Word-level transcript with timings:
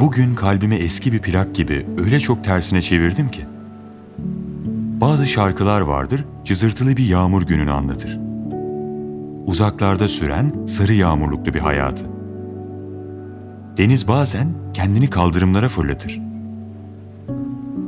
Bugün 0.00 0.34
kalbimi 0.34 0.74
eski 0.74 1.12
bir 1.12 1.18
plak 1.18 1.54
gibi 1.54 1.86
öyle 1.98 2.20
çok 2.20 2.44
tersine 2.44 2.82
çevirdim 2.82 3.30
ki. 3.30 3.44
Bazı 5.00 5.26
şarkılar 5.26 5.80
vardır, 5.80 6.24
cızırtılı 6.44 6.96
bir 6.96 7.06
yağmur 7.06 7.42
gününü 7.42 7.70
anlatır. 7.70 8.18
Uzaklarda 9.46 10.08
süren 10.08 10.52
sarı 10.66 10.92
yağmurluklu 10.92 11.54
bir 11.54 11.60
hayatı. 11.60 12.04
Deniz 13.76 14.08
bazen 14.08 14.48
kendini 14.74 15.10
kaldırımlara 15.10 15.68
fırlatır. 15.68 16.20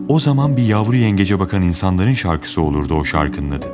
O 0.08 0.20
zaman 0.20 0.56
bir 0.56 0.62
yavru 0.62 0.96
yengece 0.96 1.40
bakan 1.40 1.62
insanların 1.62 2.14
şarkısı 2.14 2.62
olurdu 2.62 2.94
o 2.94 3.04
şarkının 3.04 3.50
adı. 3.50 3.68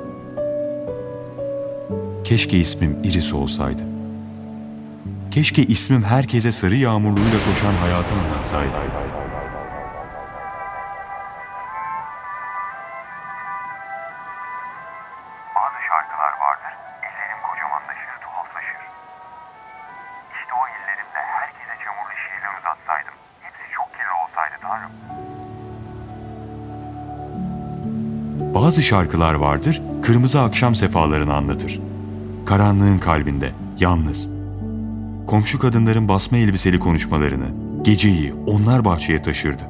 Keşke 2.24 2.58
ismim 2.58 2.96
Iris 3.04 3.32
olsaydı. 3.32 3.93
Keşke 5.34 5.62
ismim 5.62 6.02
herkese 6.02 6.52
sarı 6.52 6.76
yağmurluğuyla 6.76 7.38
koşan 7.50 7.74
hayatı 7.74 8.14
anlatsaydı. 8.14 8.70
Bazı 28.54 28.82
şarkılar 28.82 29.34
vardır, 29.34 29.82
kırmızı 30.02 30.40
akşam 30.40 30.74
sefalarını 30.74 31.34
anlatır. 31.34 31.80
Karanlığın 32.46 32.98
kalbinde, 32.98 33.52
yalnız. 33.78 34.33
Komşu 35.26 35.58
kadınların 35.58 36.08
basma 36.08 36.38
elbiseli 36.38 36.78
konuşmalarını, 36.78 37.46
geceyi 37.82 38.34
onlar 38.46 38.84
bahçeye 38.84 39.22
taşırdı. 39.22 39.62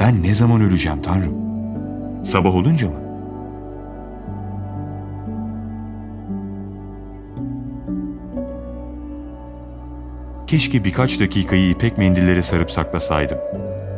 Ben 0.00 0.22
ne 0.22 0.34
zaman 0.34 0.60
öleceğim 0.60 1.02
Tanrım? 1.02 1.34
Sabah 2.24 2.54
olunca 2.54 2.88
mı? 2.88 2.94
Keşke 10.46 10.84
birkaç 10.84 11.20
dakikayı 11.20 11.70
ipek 11.70 11.98
mendillere 11.98 12.42
sarıp 12.42 12.70
saklasaydım. 12.70 13.38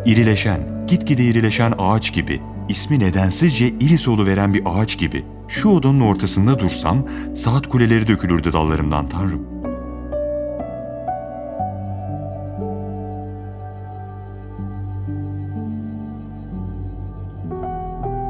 İrileşen, 0.07 0.61
gitgide 0.89 1.25
irileşen 1.25 1.75
ağaç 1.79 2.13
gibi, 2.13 2.41
ismi 2.69 3.01
nedensizce 3.01 3.69
iris 3.69 4.09
veren 4.09 4.55
bir 4.55 4.63
ağaç 4.65 4.99
gibi 4.99 5.25
şu 5.51 5.69
odanın 5.69 6.01
ortasında 6.01 6.59
dursam 6.59 7.07
saat 7.37 7.67
kuleleri 7.67 8.09
dökülürdü 8.09 8.53
dallarımdan 8.53 9.09
tanrım. 9.09 9.47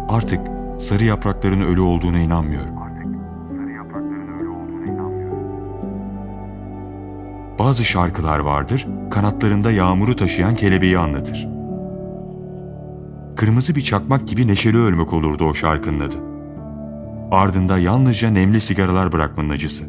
Artık 0.09 0.41
sarı 0.79 1.05
yaprakların 1.05 1.61
ölü 1.61 1.81
olduğuna 1.81 2.19
inanmıyorum. 2.19 2.81
Bazı 7.59 7.85
şarkılar 7.85 8.39
vardır, 8.39 8.87
kanatlarında 9.11 9.71
yağmuru 9.71 10.17
taşıyan 10.17 10.57
kelebeği 10.57 10.99
anlatır. 10.99 11.49
Kırmızı 13.37 13.75
bir 13.75 13.81
çakmak 13.81 14.29
gibi 14.29 14.49
neşeli 14.49 14.79
ölmek 14.79 15.13
olurdu 15.13 15.45
o 15.45 15.55
şarkının 15.55 16.01
adı. 16.01 16.30
Ardında 17.31 17.79
yalnızca 17.79 18.31
nemli 18.31 18.61
sigaralar 18.61 19.13
bırakmanın 19.13 19.51
acısı. 19.51 19.85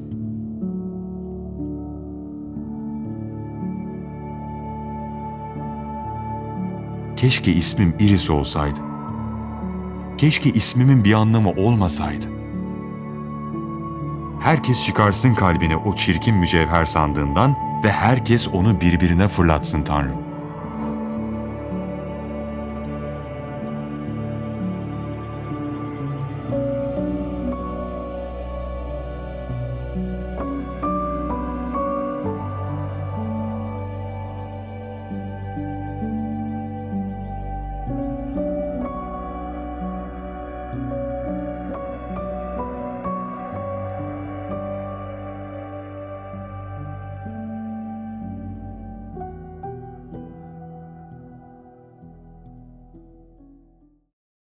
Keşke 7.16 7.54
ismim 7.54 7.96
Iris 8.00 8.30
olsaydı. 8.30 8.80
Keşke 10.18 10.50
ismimin 10.50 11.04
bir 11.04 11.14
anlamı 11.14 11.50
olmasaydı. 11.50 12.26
Herkes 14.42 14.86
çıkarsın 14.86 15.36
kalbine 15.36 15.78
o 15.78 15.96
çirkin 15.96 16.36
mücevher 16.36 16.86
sandığından 16.86 17.56
ve 17.84 17.92
herkes 17.92 18.48
onu 18.48 18.82
birbirine 18.82 19.28
fırlatsın 19.28 19.84
Tanrım. 19.84 20.31